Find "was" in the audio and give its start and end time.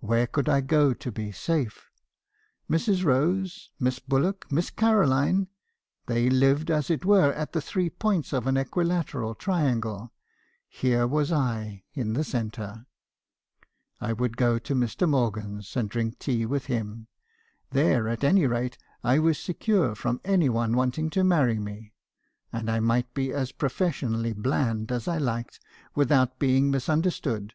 11.06-11.30, 19.20-19.38